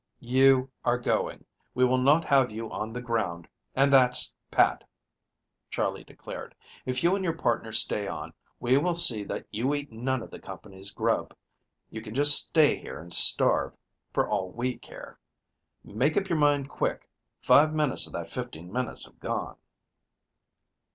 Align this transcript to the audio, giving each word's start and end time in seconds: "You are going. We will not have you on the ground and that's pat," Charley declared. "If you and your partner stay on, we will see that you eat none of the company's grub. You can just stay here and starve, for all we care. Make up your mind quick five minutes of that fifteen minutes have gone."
"You 0.23 0.71
are 0.83 0.97
going. 0.97 1.45
We 1.75 1.85
will 1.85 1.99
not 1.99 2.25
have 2.25 2.49
you 2.49 2.71
on 2.71 2.91
the 2.91 3.03
ground 3.03 3.47
and 3.75 3.93
that's 3.93 4.33
pat," 4.49 4.83
Charley 5.69 6.03
declared. 6.03 6.55
"If 6.87 7.03
you 7.03 7.13
and 7.15 7.23
your 7.23 7.37
partner 7.37 7.71
stay 7.71 8.07
on, 8.07 8.33
we 8.59 8.79
will 8.79 8.95
see 8.95 9.23
that 9.25 9.45
you 9.51 9.75
eat 9.75 9.91
none 9.91 10.23
of 10.23 10.31
the 10.31 10.39
company's 10.39 10.89
grub. 10.89 11.35
You 11.91 12.01
can 12.01 12.15
just 12.15 12.35
stay 12.35 12.79
here 12.79 12.99
and 12.99 13.13
starve, 13.13 13.75
for 14.11 14.27
all 14.27 14.49
we 14.49 14.79
care. 14.79 15.19
Make 15.83 16.17
up 16.17 16.29
your 16.29 16.39
mind 16.39 16.67
quick 16.67 17.07
five 17.39 17.71
minutes 17.71 18.07
of 18.07 18.13
that 18.13 18.27
fifteen 18.27 18.71
minutes 18.73 19.05
have 19.05 19.19
gone." 19.19 19.55